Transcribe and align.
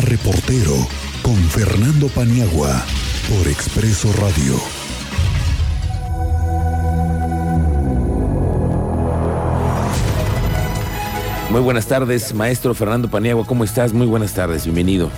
a 0.00 0.02
reportero 0.02 0.74
con 1.22 1.36
Fernando 1.36 2.08
Paniagua 2.08 2.84
por 3.28 3.46
Expreso 3.48 4.12
Radio. 4.14 4.54
Muy 11.50 11.60
buenas 11.60 11.86
tardes, 11.86 12.34
maestro 12.34 12.74
Fernando 12.74 13.08
Paniagua, 13.08 13.46
¿cómo 13.46 13.64
estás? 13.64 13.92
Muy 13.92 14.06
buenas 14.06 14.32
tardes, 14.34 14.64
bienvenido. 14.64 15.10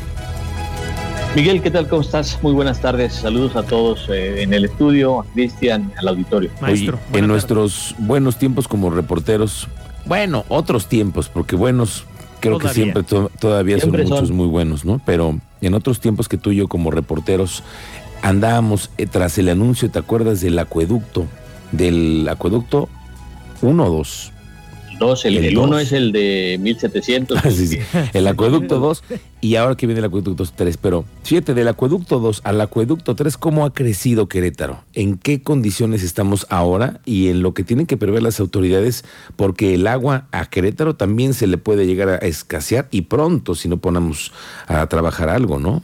Miguel, 1.37 1.63
¿qué 1.63 1.71
tal? 1.71 1.89
¿Cómo 1.89 2.03
estás? 2.03 2.39
Muy 2.43 2.53
buenas 2.53 2.81
tardes. 2.81 3.15
Saludos 3.15 3.57
a 3.57 3.63
todos 3.63 4.09
eh, 4.11 4.43
en 4.43 4.53
el 4.53 4.65
estudio, 4.65 5.21
a 5.21 5.25
Cristian, 5.33 5.93
al 5.99 6.09
auditorio. 6.09 6.51
Maestro, 6.61 6.99
en 7.13 7.27
nuestros 7.27 7.95
buenos 7.99 8.37
tiempos 8.37 8.69
como 8.69 8.91
reporteros, 8.91 9.69
bueno, 10.05 10.45
otros 10.49 10.89
tiempos, 10.89 11.29
porque 11.29 11.57
buenos 11.57 12.05
creo 12.43 12.59
que 12.59 12.69
siempre 12.69 13.03
todavía 13.03 13.81
son 13.81 13.93
muchos 13.93 14.31
muy 14.31 14.47
buenos, 14.47 14.85
¿no? 14.85 15.01
Pero 15.07 15.39
en 15.61 15.75
otros 15.75 16.01
tiempos 16.01 16.29
que 16.29 16.37
tú 16.37 16.51
y 16.51 16.57
yo 16.57 16.69
como 16.69 16.91
reporteros 16.91 17.63
andábamos 18.21 18.91
eh, 18.99 19.07
tras 19.07 19.39
el 19.39 19.49
anuncio, 19.49 19.91
¿te 19.91 19.99
acuerdas 19.99 20.41
del 20.41 20.59
acueducto? 20.59 21.27
Del 21.71 22.29
acueducto 22.29 22.89
1 23.63 23.85
o 23.85 23.91
2 23.91 24.33
el, 25.25 25.59
1 25.59 25.79
es 25.79 25.93
el 25.93 26.13
de 26.13 26.59
1700. 26.61 27.39
Ah, 27.95 28.09
el 28.13 28.27
acueducto 28.27 28.79
2 28.79 29.05
y 29.41 29.57
ahora 29.57 29.77
que 29.77 29.87
viene 29.87 29.99
el 29.99 30.05
acueducto 30.05 30.45
3. 30.45 30.77
Pero 30.77 31.05
fíjate, 31.23 31.55
del 31.55 31.69
acueducto 31.69 32.21
2 32.21 32.43
al 32.45 32.61
acueducto 32.61 33.15
3, 33.15 33.37
¿cómo 33.37 33.65
ha 33.65 33.73
crecido 33.73 34.29
Querétaro? 34.29 34.83
¿En 34.95 35.19
qué 35.19 35.43
condiciones 35.43 36.03
estamos 36.03 36.47
ahora 36.49 37.01
y 37.05 37.29
en 37.29 37.43
lo 37.43 37.55
que 37.55 37.65
tienen 37.65 37.87
que 37.87 37.97
prever 37.97 38.23
las 38.23 38.41
autoridades? 38.41 39.05
Porque 39.37 39.75
el 39.75 39.87
agua 39.87 40.27
a 40.33 40.47
Querétaro 40.47 40.95
también 40.95 41.35
se 41.35 41.47
le 41.47 41.59
puede 41.59 41.87
llegar 41.87 42.09
a 42.09 42.17
escasear 42.17 42.89
y 42.91 43.03
pronto 43.03 43.55
si 43.55 43.69
no 43.69 43.79
ponemos 43.79 44.33
a 44.67 44.87
trabajar 44.87 45.29
algo, 45.29 45.59
¿no? 45.59 45.83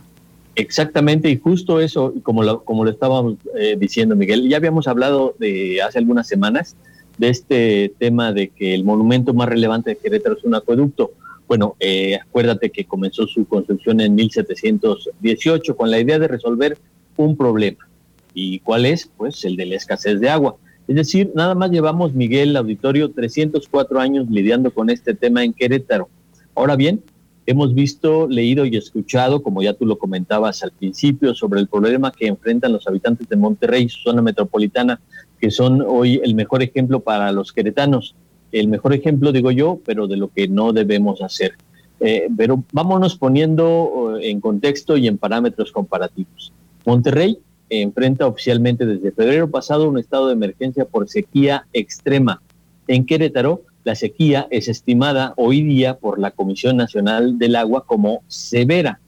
Exactamente, 0.59 1.31
y 1.31 1.39
justo 1.39 1.81
eso, 1.81 2.15
como 2.25 2.43
lo, 2.43 2.65
como 2.65 2.85
lo 2.85 2.91
estábamos 2.91 3.35
eh, 3.57 3.77
diciendo, 3.79 4.17
Miguel, 4.17 4.49
ya 4.49 4.57
habíamos 4.57 4.89
hablado 4.89 5.37
de 5.39 5.81
hace 5.83 5.99
algunas 5.99 6.27
semanas 6.27 6.75
de 7.19 7.29
este 7.29 7.93
tema 7.99 8.33
de 8.33 8.49
que 8.49 8.75
el 8.75 8.85
monumento 8.85 9.35
más 9.35 9.49
relevante 9.49 9.91
de 9.91 9.97
Querétaro 9.97 10.37
es 10.39 10.45
un 10.45 10.55
acueducto. 10.55 11.13
Bueno, 11.47 11.77
eh, 11.81 12.17
acuérdate 12.17 12.71
que 12.71 12.85
comenzó 12.85 13.27
su 13.27 13.47
construcción 13.47 14.01
en 14.01 14.15
1718 14.15 15.77
con 15.77 15.91
la 15.91 15.99
idea 15.99 16.19
de 16.19 16.29
resolver 16.29 16.79
un 17.17 17.37
problema. 17.37 17.89
¿Y 18.35 18.61
cuál 18.61 18.87
es? 18.87 19.11
Pues 19.17 19.45
el 19.45 19.57
de 19.57 19.67
la 19.67 19.77
escasez 19.77 20.21
de 20.21 20.29
agua. 20.29 20.57
Es 20.87 20.97
decir, 20.97 21.33
nada 21.35 21.55
más 21.55 21.71
llevamos, 21.71 22.15
Miguel, 22.15 22.57
auditorio, 22.57 23.11
304 23.11 24.01
años 24.01 24.27
lidiando 24.31 24.71
con 24.73 24.89
este 24.89 25.15
tema 25.15 25.45
en 25.45 25.53
Querétaro. 25.53 26.09
Ahora 26.55 26.77
bien, 26.77 27.03
hemos 27.47 27.75
visto, 27.75 28.29
leído 28.29 28.65
y 28.65 28.77
escuchado, 28.77 29.43
como 29.43 29.63
ya 29.63 29.73
tú 29.73 29.87
lo 29.87 29.99
comentabas 29.99 30.63
al 30.63 30.71
principio, 30.71 31.35
sobre 31.35 31.61
el 31.61 31.67
problema 31.67 32.13
que 32.13 32.27
enfrentan 32.27 32.73
los 32.73 32.87
habitantes 32.87 33.29
de 33.29 33.37
Monterrey, 33.37 33.89
su 33.89 34.01
zona 34.01 34.23
metropolitana, 34.23 35.01
que 35.41 35.51
son 35.51 35.83
hoy 35.87 36.21
el 36.23 36.35
mejor 36.35 36.63
ejemplo 36.63 37.01
para 37.01 37.33
los 37.33 37.53
queretanos. 37.53 38.15
El 38.53 38.69
mejor 38.69 38.95
ejemplo, 38.95 39.33
digo 39.33 39.51
yo, 39.51 39.79
pero 39.85 40.07
de 40.07 40.17
lo 40.17 40.29
que 40.29 40.49
no 40.49 40.73
debemos 40.73 41.23
hacer. 41.23 41.53
Eh, 42.01 42.29
pero 42.37 42.65
vámonos 42.73 43.17
poniendo 43.17 44.19
eh, 44.19 44.31
en 44.31 44.41
contexto 44.41 44.97
y 44.97 45.09
en 45.09 45.19
parámetros 45.19 45.73
comparativos. 45.73 46.53
Monterrey 46.87 47.39
enfrenta 47.71 48.27
oficialmente 48.27 48.87
desde 48.87 49.13
febrero 49.13 49.51
pasado 49.51 49.89
un 49.89 49.99
estado 49.99 50.29
de 50.29 50.33
emergencia 50.35 50.85
por 50.85 51.09
sequía 51.09 51.67
extrema. 51.73 52.41
En 52.87 53.05
Querétaro, 53.05 53.63
la 53.85 53.95
sequía 53.95 54.47
es 54.51 54.69
estimada 54.69 55.35
hoy 55.37 55.63
día 55.63 55.97
por 55.97 56.19
la 56.19 56.31
Comisión 56.31 56.77
Nacional 56.77 57.39
del 57.39 57.57
Agua 57.57 57.85
como 57.85 58.23
severa. 58.29 59.01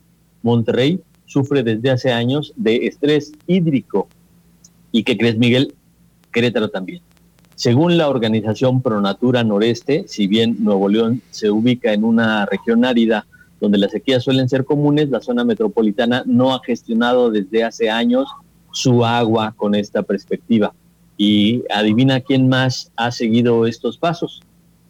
Monterrey 0.43 1.01
sufre 1.27 1.63
desde 1.63 1.91
hace 1.91 2.13
años 2.13 2.53
de 2.57 2.87
estrés 2.87 3.33
hídrico. 3.47 4.09
¿Y 4.93 5.05
qué 5.05 5.17
crees, 5.17 5.39
Miguel? 5.39 5.75
Querétaro 6.33 6.69
también. 6.69 7.03
Según 7.55 7.99
la 7.99 8.09
organización 8.09 8.81
Pronatura 8.81 9.45
Noreste, 9.45 10.05
si 10.09 10.27
bien 10.27 10.57
Nuevo 10.61 10.89
León 10.89 11.21
se 11.31 11.51
ubica 11.51 11.93
en 11.93 12.05
una 12.05 12.47
región 12.47 12.85
árida 12.85 13.27
donde 13.61 13.77
las 13.77 13.91
sequías 13.91 14.25
suelen 14.25 14.49
ser 14.49 14.65
comunes, 14.65 15.11
la 15.11 15.21
zona 15.21 15.45
metropolitana 15.45 16.23
no 16.25 16.55
ha 16.55 16.63
gestionado 16.65 17.31
desde 17.31 17.63
hace 17.63 17.91
años 17.91 18.31
su 18.73 19.05
agua 19.05 19.53
con 19.57 19.75
esta 19.75 20.03
perspectiva. 20.03 20.73
Y 21.19 21.63
adivina 21.71 22.21
quién 22.21 22.49
más 22.49 22.91
ha 22.97 23.11
seguido 23.11 23.67
estos 23.67 23.99
pasos. 23.99 24.41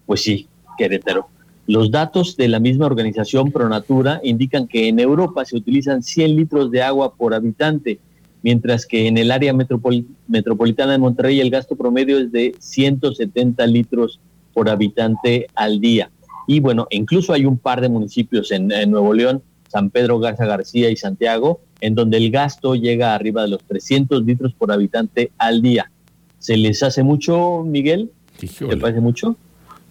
Pues 0.06 0.22
sí, 0.22 0.46
Querétaro. 0.78 1.26
Los 1.66 1.90
datos 1.90 2.36
de 2.36 2.48
la 2.48 2.60
misma 2.60 2.86
organización 2.86 3.50
Pronatura 3.50 4.20
indican 4.22 4.68
que 4.68 4.88
en 4.88 5.00
Europa 5.00 5.44
se 5.44 5.56
utilizan 5.56 6.02
100 6.02 6.36
litros 6.36 6.70
de 6.70 6.82
agua 6.82 7.14
por 7.14 7.34
habitante 7.34 7.98
mientras 8.42 8.86
que 8.86 9.06
en 9.06 9.18
el 9.18 9.30
área 9.30 9.52
metropolitana 9.52 10.92
de 10.92 10.98
Monterrey 10.98 11.40
el 11.40 11.50
gasto 11.50 11.76
promedio 11.76 12.18
es 12.18 12.32
de 12.32 12.54
170 12.58 13.66
litros 13.66 14.20
por 14.52 14.68
habitante 14.68 15.46
al 15.54 15.80
día. 15.80 16.10
Y 16.46 16.60
bueno, 16.60 16.86
incluso 16.90 17.32
hay 17.32 17.44
un 17.44 17.58
par 17.58 17.80
de 17.80 17.88
municipios 17.88 18.50
en, 18.50 18.68
Nuevo 18.90 19.14
León, 19.14 19.42
San 19.68 19.90
Pedro 19.90 20.18
Garza 20.18 20.46
García 20.46 20.90
y 20.90 20.96
Santiago, 20.96 21.60
en 21.80 21.94
donde 21.94 22.16
el 22.16 22.30
gasto 22.30 22.74
llega 22.74 23.14
arriba 23.14 23.42
de 23.42 23.48
los 23.48 23.62
300 23.64 24.24
litros 24.24 24.52
por 24.54 24.72
habitante 24.72 25.30
al 25.38 25.62
día. 25.62 25.90
¿Se 26.38 26.56
les 26.56 26.82
hace 26.82 27.02
mucho, 27.02 27.62
Miguel? 27.64 28.10
¿Te 28.38 28.76
parece 28.76 29.00
mucho? 29.00 29.36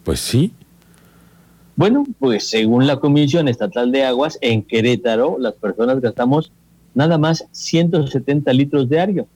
Pues 0.04 0.20
sí. 0.20 0.52
Bueno, 1.76 2.04
pues 2.20 2.50
según 2.50 2.88
la 2.88 3.00
Comisión 3.00 3.48
Estatal 3.48 3.92
de 3.94 4.04
Aguas, 4.04 4.38
en 4.42 4.64
Querétaro 4.64 5.38
las 5.40 5.54
personas 5.54 6.02
gastamos 6.02 6.52
nada 6.94 7.18
más 7.18 7.46
170 7.52 8.52
litros 8.54 8.90
diarios. 8.90 9.28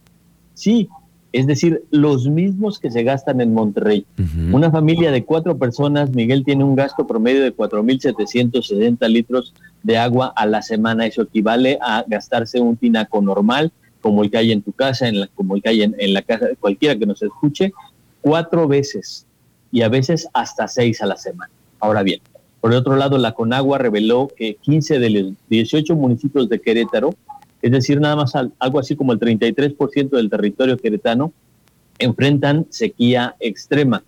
Sí, 0.54 0.90
es 1.32 1.48
decir, 1.48 1.84
los 1.90 2.28
mismos 2.28 2.78
que 2.78 2.92
se 2.92 3.04
gastan 3.04 3.42
en 3.42 3.54
Monterrey. 3.56 4.06
Una 4.52 4.70
familia 4.70 5.12
de 5.12 5.26
cuatro 5.26 5.58
personas, 5.58 6.12
Miguel, 6.12 6.44
tiene 6.44 6.64
un 6.64 6.76
gasto 6.76 7.08
promedio 7.08 7.42
de 7.42 7.56
4.760 7.56 9.08
litros 9.10 9.54
de 9.82 9.98
agua 9.98 10.32
a 10.36 10.46
la 10.46 10.62
semana. 10.62 11.08
Eso 11.08 11.24
equivale 11.24 11.80
a 11.82 12.06
gastarse 12.08 12.60
un 12.60 12.78
tinaco 12.78 13.20
normal, 13.20 13.72
como 14.00 14.24
el 14.24 14.30
que 14.30 14.38
hay 14.38 14.52
en 14.52 14.62
tu 14.62 14.74
casa, 14.74 15.08
en 15.08 15.22
la, 15.22 15.28
como 15.28 15.56
el 15.56 15.64
que 15.64 15.70
hay 15.70 15.82
en, 15.82 15.96
en 15.98 16.14
la 16.14 16.22
casa 16.22 16.46
de 16.46 16.56
cualquiera 16.56 16.96
que 16.96 17.08
nos 17.08 17.24
escuche, 17.24 17.74
cuatro 18.22 18.68
veces 18.68 19.26
y 19.72 19.82
a 19.82 19.90
veces 19.90 20.28
hasta 20.34 20.68
seis 20.68 21.02
a 21.02 21.08
la 21.08 21.18
semana. 21.18 21.52
Ahora 21.80 22.04
bien, 22.04 22.22
por 22.62 22.72
el 22.72 22.78
otro 22.78 22.96
lado, 22.96 23.18
la 23.18 23.34
Conagua 23.34 23.80
reveló 23.80 24.30
que 24.34 24.56
15 24.62 25.00
de 25.00 25.10
los 25.10 25.34
18 25.50 25.96
municipios 25.96 26.48
de 26.48 26.62
Querétaro 26.62 27.16
es 27.64 27.72
decir, 27.72 28.02
nada 28.02 28.18
más 28.18 28.34
algo 28.36 28.78
así 28.78 28.98
como 28.98 29.14
el 29.14 29.20
33% 29.22 30.10
del 30.10 30.30
territorio 30.30 30.78
queretano, 30.78 31.32
enfrentan 31.98 32.68
sequía 32.70 33.38
extrema. 33.40 34.04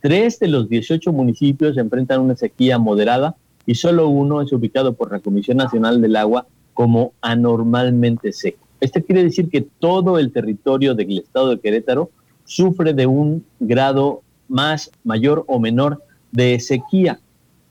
Tres 0.00 0.38
de 0.38 0.48
los 0.48 0.70
18 0.70 1.12
municipios 1.12 1.76
enfrentan 1.76 2.22
una 2.22 2.34
sequía 2.34 2.78
moderada 2.78 3.36
y 3.66 3.74
solo 3.74 4.08
uno 4.08 4.40
es 4.40 4.50
ubicado 4.54 4.94
por 4.94 5.12
la 5.12 5.20
Comisión 5.20 5.58
Nacional 5.58 6.00
del 6.00 6.16
Agua 6.16 6.46
como 6.72 7.12
anormalmente 7.20 8.32
seco. 8.32 8.66
Esto 8.80 9.02
quiere 9.02 9.22
decir 9.22 9.50
que 9.50 9.60
todo 9.60 10.18
el 10.18 10.32
territorio 10.32 10.94
del 10.94 11.18
estado 11.18 11.50
de 11.50 11.60
Querétaro 11.60 12.10
sufre 12.46 12.94
de 12.94 13.06
un 13.06 13.44
grado 13.60 14.22
más, 14.48 14.90
mayor 15.04 15.44
o 15.46 15.60
menor 15.60 16.02
de 16.32 16.58
sequía. 16.58 17.20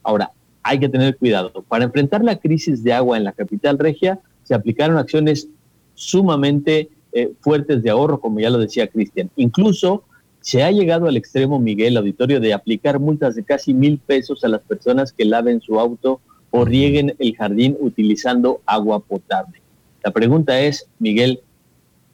Ahora, 0.03 0.29
hay 0.61 0.79
que 0.79 0.89
tener 0.89 1.17
cuidado. 1.17 1.63
Para 1.67 1.85
enfrentar 1.85 2.23
la 2.23 2.35
crisis 2.35 2.83
de 2.83 2.93
agua 2.93 3.17
en 3.17 3.23
la 3.23 3.31
capital 3.31 3.79
regia, 3.79 4.19
se 4.43 4.53
aplicaron 4.53 4.97
acciones 4.97 5.47
sumamente 5.93 6.89
eh, 7.11 7.31
fuertes 7.41 7.83
de 7.83 7.89
ahorro, 7.89 8.19
como 8.19 8.39
ya 8.39 8.49
lo 8.49 8.57
decía 8.57 8.87
Cristian. 8.87 9.29
Incluso 9.35 10.03
se 10.41 10.63
ha 10.63 10.71
llegado 10.71 11.07
al 11.07 11.15
extremo, 11.15 11.59
Miguel, 11.59 11.95
auditorio, 11.95 12.39
de 12.39 12.53
aplicar 12.53 12.99
multas 12.99 13.35
de 13.35 13.43
casi 13.43 13.73
mil 13.73 13.97
pesos 13.99 14.43
a 14.43 14.49
las 14.49 14.61
personas 14.61 15.13
que 15.13 15.25
laven 15.25 15.61
su 15.61 15.79
auto 15.79 16.19
o 16.51 16.65
rieguen 16.65 17.15
el 17.19 17.35
jardín 17.35 17.77
utilizando 17.79 18.61
agua 18.65 18.99
potable. 18.99 19.61
La 20.03 20.11
pregunta 20.11 20.59
es, 20.59 20.87
Miguel, 20.99 21.39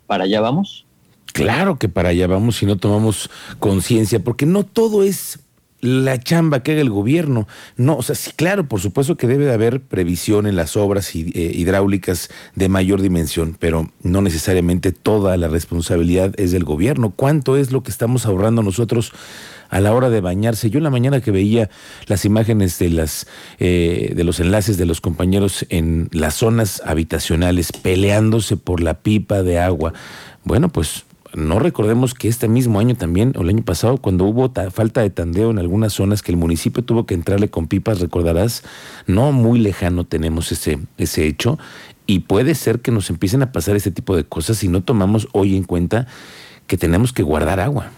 ¿para 0.06 0.26
allá 0.26 0.42
vamos? 0.42 0.86
Claro 1.34 1.80
que 1.80 1.90
para 1.90 2.10
allá 2.10 2.28
vamos 2.28 2.58
si 2.58 2.66
no 2.66 2.78
tomamos 2.78 3.30
conciencia, 3.60 4.20
porque 4.20 4.46
no 4.46 4.64
todo 4.64 5.04
es 5.04 5.40
la 5.82 6.20
chamba 6.20 6.62
que 6.62 6.74
haga 6.74 6.82
el 6.82 6.90
gobierno. 6.90 7.48
No, 7.78 7.96
o 7.96 8.02
sea, 8.02 8.16
sí, 8.16 8.32
claro, 8.36 8.68
por 8.68 8.80
supuesto 8.80 9.18
que 9.18 9.28
debe 9.28 9.46
de 9.46 9.54
haber 9.54 9.82
previsión 9.82 10.48
en 10.48 10.56
las 10.56 10.76
obras 10.76 11.16
eh, 11.16 11.22
hidráulicas 11.34 12.30
de 12.56 12.70
mayor 12.70 13.02
dimensión, 13.02 13.56
pero 13.60 13.90
no 14.04 14.22
necesariamente 14.22 14.92
toda 14.92 15.38
la 15.38 15.48
responsabilidad 15.48 16.34
es 16.38 16.52
del 16.52 16.64
gobierno. 16.64 17.12
¿Cuánto 17.16 17.58
es 17.58 17.72
lo 17.72 17.84
que 17.84 17.92
estamos 17.92 18.26
ahorrando 18.26 18.64
nosotros 18.64 19.14
a 19.70 19.80
la 19.80 19.94
hora 19.94 20.10
de 20.10 20.22
bañarse? 20.22 20.70
Yo 20.70 20.80
en 20.80 20.84
la 20.84 20.90
mañana 20.90 21.22
que 21.22 21.32
veía 21.32 21.70
las 22.08 22.26
imágenes 22.26 22.80
de 22.80 22.90
las 22.90 23.28
eh, 23.60 24.14
de 24.16 24.24
los 24.24 24.40
enlaces 24.40 24.78
de 24.78 24.86
los 24.86 25.02
compañeros 25.02 25.66
en 25.70 26.10
las 26.12 26.36
zonas 26.36 26.82
habitacionales 26.86 27.72
peleándose 27.72 28.58
por 28.58 28.82
la 28.82 28.96
pipa 28.96 29.44
de 29.44 29.60
agua, 29.60 29.94
bueno, 30.44 30.70
pues 30.70 31.06
no 31.40 31.60
recordemos 31.60 32.14
que 32.14 32.28
este 32.28 32.48
mismo 32.48 32.80
año 32.80 32.96
también, 32.96 33.34
o 33.38 33.42
el 33.42 33.50
año 33.50 33.64
pasado, 33.64 33.98
cuando 33.98 34.26
hubo 34.26 34.52
falta 34.72 35.02
de 35.02 35.10
tandeo 35.10 35.52
en 35.52 35.60
algunas 35.60 35.94
zonas 35.94 36.22
que 36.22 36.32
el 36.32 36.38
municipio 36.38 36.84
tuvo 36.84 37.06
que 37.06 37.14
entrarle 37.14 37.50
con 37.50 37.68
pipas, 37.68 38.00
recordarás, 38.00 38.64
no 39.08 39.32
muy 39.32 39.60
lejano 39.60 40.06
tenemos 40.06 40.52
ese, 40.52 40.80
ese 40.98 41.28
hecho, 41.28 41.58
y 42.06 42.20
puede 42.20 42.56
ser 42.56 42.80
que 42.80 42.92
nos 42.92 43.10
empiecen 43.10 43.44
a 43.44 43.52
pasar 43.52 43.76
ese 43.76 43.92
tipo 43.92 44.16
de 44.16 44.24
cosas 44.24 44.58
si 44.58 44.68
no 44.68 44.82
tomamos 44.82 45.28
hoy 45.32 45.56
en 45.56 45.64
cuenta 45.64 46.08
que 46.66 46.78
tenemos 46.78 47.14
que 47.14 47.24
guardar 47.24 47.60
agua. 47.60 47.92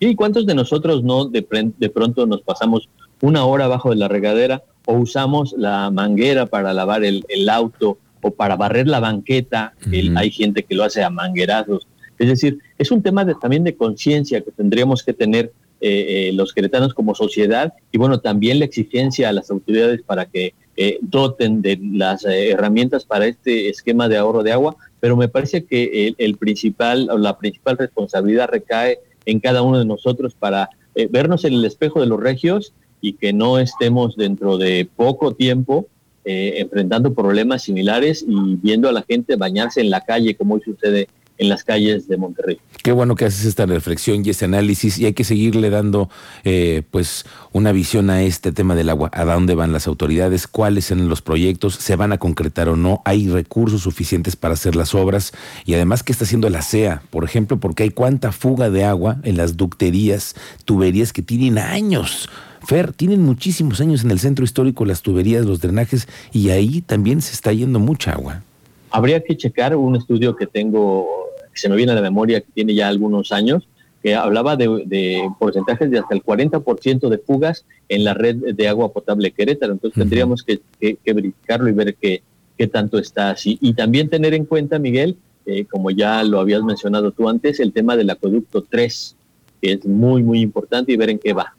¿Y 0.00 0.14
cuántos 0.14 0.46
de 0.46 0.54
nosotros 0.54 1.04
no 1.04 1.26
de, 1.26 1.46
de 1.78 1.90
pronto 1.90 2.26
nos 2.26 2.40
pasamos 2.40 2.88
una 3.20 3.44
hora 3.44 3.66
abajo 3.66 3.90
de 3.90 3.96
la 3.96 4.08
regadera 4.08 4.62
o 4.86 4.94
usamos 4.94 5.54
la 5.56 5.90
manguera 5.90 6.46
para 6.46 6.72
lavar 6.72 7.04
el, 7.04 7.48
auto 7.50 7.98
o 8.22 8.30
para 8.30 8.56
barrer 8.56 8.88
la 8.88 9.00
banqueta? 9.00 9.74
hay 10.16 10.30
gente 10.30 10.62
que 10.64 10.74
lo 10.74 10.84
hace 10.84 11.04
a 11.04 11.10
manguerazos. 11.10 11.86
Es 12.20 12.28
decir, 12.28 12.58
es 12.76 12.90
un 12.90 13.02
tema 13.02 13.24
de, 13.24 13.34
también 13.34 13.64
de 13.64 13.74
conciencia 13.74 14.42
que 14.42 14.50
tendríamos 14.50 15.02
que 15.02 15.14
tener 15.14 15.52
eh, 15.80 16.28
eh, 16.28 16.32
los 16.34 16.52
queretanos 16.52 16.92
como 16.92 17.14
sociedad 17.14 17.72
y 17.90 17.96
bueno, 17.96 18.20
también 18.20 18.58
la 18.58 18.66
exigencia 18.66 19.30
a 19.30 19.32
las 19.32 19.50
autoridades 19.50 20.02
para 20.02 20.26
que 20.26 20.52
eh, 20.76 20.98
doten 21.00 21.62
de 21.62 21.80
las 21.94 22.26
herramientas 22.26 23.06
para 23.06 23.26
este 23.26 23.70
esquema 23.70 24.06
de 24.06 24.18
ahorro 24.18 24.42
de 24.42 24.52
agua, 24.52 24.76
pero 25.00 25.16
me 25.16 25.28
parece 25.28 25.64
que 25.64 26.14
el, 26.18 26.36
principal 26.36 27.08
o 27.10 27.16
la 27.16 27.38
principal 27.38 27.78
responsabilidad 27.78 28.50
recae 28.50 28.98
en 29.24 29.40
cada 29.40 29.62
uno 29.62 29.78
de 29.78 29.86
nosotros 29.86 30.34
para 30.34 30.68
vernos 31.08 31.46
en 31.46 31.54
el 31.54 31.64
espejo 31.64 32.00
de 32.00 32.06
los 32.06 32.20
regios 32.20 32.74
y 33.00 33.14
que 33.14 33.32
no 33.32 33.58
estemos 33.58 34.14
dentro 34.14 34.58
de 34.58 34.86
poco 34.94 35.32
tiempo 35.32 35.86
enfrentando 36.24 37.14
problemas 37.14 37.62
similares 37.62 38.22
y 38.28 38.56
viendo 38.56 38.90
a 38.90 38.92
la 38.92 39.02
gente 39.02 39.36
bañarse 39.36 39.80
en 39.80 39.88
la 39.88 40.02
calle 40.02 40.34
como 40.34 40.56
hoy 40.56 40.60
sucede 40.62 41.08
en 41.40 41.48
las 41.48 41.64
calles 41.64 42.06
de 42.06 42.18
Monterrey. 42.18 42.60
Qué 42.82 42.92
bueno 42.92 43.16
que 43.16 43.24
haces 43.24 43.46
esta 43.46 43.64
reflexión 43.64 44.24
y 44.24 44.30
este 44.30 44.44
análisis 44.44 44.98
y 44.98 45.06
hay 45.06 45.14
que 45.14 45.24
seguirle 45.24 45.70
dando 45.70 46.10
eh, 46.44 46.82
pues 46.90 47.24
una 47.52 47.72
visión 47.72 48.10
a 48.10 48.22
este 48.22 48.52
tema 48.52 48.74
del 48.74 48.90
agua, 48.90 49.10
a 49.12 49.24
dónde 49.24 49.54
van 49.54 49.72
las 49.72 49.86
autoridades, 49.86 50.46
cuáles 50.46 50.84
son 50.84 51.08
los 51.08 51.22
proyectos, 51.22 51.74
se 51.76 51.96
van 51.96 52.12
a 52.12 52.18
concretar 52.18 52.68
o 52.68 52.76
no, 52.76 53.00
hay 53.06 53.26
recursos 53.28 53.80
suficientes 53.80 54.36
para 54.36 54.52
hacer 54.52 54.76
las 54.76 54.94
obras 54.94 55.32
y 55.64 55.72
además 55.72 56.02
qué 56.02 56.12
está 56.12 56.24
haciendo 56.24 56.50
la 56.50 56.60
CEA, 56.60 57.02
por 57.08 57.24
ejemplo, 57.24 57.58
porque 57.58 57.84
hay 57.84 57.90
cuánta 57.90 58.32
fuga 58.32 58.68
de 58.68 58.84
agua 58.84 59.16
en 59.22 59.38
las 59.38 59.56
ducterías, 59.56 60.34
tuberías 60.66 61.14
que 61.14 61.22
tienen 61.22 61.56
años. 61.56 62.28
Fer, 62.62 62.92
tienen 62.92 63.22
muchísimos 63.22 63.80
años 63.80 64.04
en 64.04 64.10
el 64.10 64.18
centro 64.18 64.44
histórico 64.44 64.84
las 64.84 65.00
tuberías, 65.00 65.46
los 65.46 65.60
drenajes 65.62 66.06
y 66.32 66.50
ahí 66.50 66.82
también 66.82 67.22
se 67.22 67.32
está 67.32 67.50
yendo 67.54 67.78
mucha 67.78 68.12
agua. 68.12 68.42
Habría 68.90 69.22
que 69.22 69.36
checar 69.36 69.74
un 69.74 69.96
estudio 69.96 70.36
que 70.36 70.46
tengo 70.46 71.19
se 71.54 71.68
me 71.68 71.76
viene 71.76 71.92
a 71.92 71.94
la 71.94 72.02
memoria 72.02 72.40
que 72.40 72.52
tiene 72.52 72.74
ya 72.74 72.88
algunos 72.88 73.32
años, 73.32 73.68
que 74.02 74.14
hablaba 74.14 74.56
de, 74.56 75.28
porcentajes 75.38 75.90
de 75.90 75.98
hasta 75.98 76.14
el 76.14 76.22
40% 76.22 77.08
de 77.08 77.18
fugas 77.18 77.66
en 77.88 78.04
la 78.04 78.14
red 78.14 78.54
de 78.54 78.68
agua 78.68 78.92
potable 78.92 79.30
Querétaro. 79.32 79.74
Entonces 79.74 79.98
tendríamos 79.98 80.42
que, 80.42 80.60
verificarlo 81.04 81.68
y 81.68 81.72
ver 81.72 81.94
qué, 81.96 82.22
qué 82.56 82.66
tanto 82.66 82.98
está 82.98 83.30
así. 83.30 83.58
Y 83.60 83.74
también 83.74 84.08
tener 84.08 84.32
en 84.32 84.46
cuenta, 84.46 84.78
Miguel, 84.78 85.16
eh, 85.46 85.66
como 85.66 85.90
ya 85.90 86.22
lo 86.22 86.40
habías 86.40 86.62
mencionado 86.62 87.10
tú 87.10 87.28
antes, 87.28 87.60
el 87.60 87.72
tema 87.72 87.96
del 87.96 88.10
acueducto 88.10 88.62
3, 88.62 89.16
que 89.60 89.72
es 89.72 89.84
muy, 89.84 90.22
muy 90.22 90.40
importante 90.40 90.92
y 90.92 90.96
ver 90.96 91.10
en 91.10 91.18
qué 91.18 91.32
va. 91.32 91.54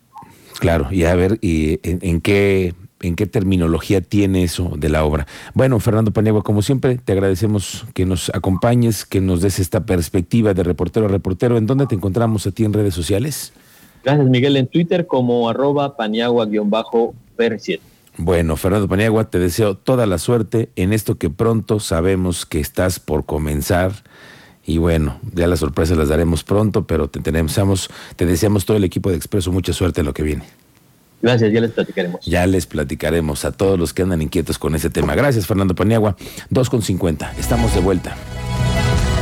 Claro, 0.59 0.87
y 0.91 1.03
a 1.03 1.15
ver 1.15 1.37
y 1.41 1.79
en 1.83 2.21
qué 2.21 2.73
en 3.01 3.15
qué 3.15 3.25
terminología 3.27 4.01
tiene 4.01 4.43
eso 4.43 4.73
de 4.77 4.89
la 4.89 5.03
obra. 5.03 5.27
Bueno, 5.53 5.79
Fernando 5.79 6.11
Paniagua, 6.11 6.43
como 6.43 6.61
siempre, 6.61 6.97
te 6.97 7.13
agradecemos 7.13 7.85
que 7.93 8.05
nos 8.05 8.29
acompañes, 8.33 9.05
que 9.05 9.21
nos 9.21 9.41
des 9.41 9.59
esta 9.59 9.85
perspectiva 9.85 10.53
de 10.53 10.63
reportero 10.63 11.05
a 11.07 11.09
reportero. 11.09 11.57
¿En 11.57 11.67
dónde 11.67 11.87
te 11.87 11.95
encontramos 11.95 12.45
a 12.47 12.51
ti 12.51 12.63
en 12.63 12.73
redes 12.73 12.93
sociales? 12.93 13.53
Gracias, 14.03 14.27
Miguel, 14.27 14.57
en 14.57 14.67
Twitter 14.67 15.05
como 15.05 15.49
arroba 15.49 15.95
paniagua-per7. 15.95 17.79
Bueno, 18.17 18.57
Fernando 18.57 18.87
Paniagua, 18.87 19.29
te 19.29 19.39
deseo 19.39 19.75
toda 19.75 20.05
la 20.05 20.17
suerte 20.17 20.69
en 20.75 20.91
esto 20.91 21.17
que 21.17 21.29
pronto 21.29 21.79
sabemos 21.79 22.45
que 22.45 22.59
estás 22.59 22.99
por 22.99 23.25
comenzar. 23.25 23.93
Y 24.65 24.77
bueno, 24.77 25.19
ya 25.33 25.47
las 25.47 25.59
sorpresas 25.59 25.97
las 25.97 26.09
daremos 26.09 26.43
pronto, 26.43 26.85
pero 26.85 27.07
te, 27.07 27.19
tenemos, 27.19 27.89
te 28.15 28.25
deseamos 28.25 28.65
todo 28.65 28.77
el 28.77 28.83
equipo 28.83 29.09
de 29.09 29.15
Expreso 29.15 29.51
mucha 29.51 29.73
suerte 29.73 30.01
en 30.01 30.07
lo 30.07 30.13
que 30.13 30.23
viene. 30.23 30.43
Gracias, 31.21 31.53
ya 31.53 31.61
les 31.61 31.71
platicaremos. 31.71 32.25
Ya 32.25 32.47
les 32.47 32.65
platicaremos 32.65 33.45
a 33.45 33.51
todos 33.51 33.77
los 33.77 33.93
que 33.93 34.01
andan 34.01 34.21
inquietos 34.21 34.57
con 34.57 34.75
ese 34.75 34.89
tema. 34.89 35.15
Gracias, 35.15 35.45
Fernando 35.45 35.75
Paniagua. 35.75 36.15
2.50. 36.51 37.33
Estamos 37.37 37.73
de 37.73 37.81
vuelta. 37.81 38.15